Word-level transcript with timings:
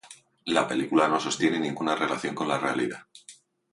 La 0.45 0.67
película 0.67 1.07
no 1.07 1.19
sostiene 1.19 1.59
ninguna 1.59 1.95
relación 1.95 2.33
con 2.33 2.47
la 2.47 2.57
realidad. 2.57 3.05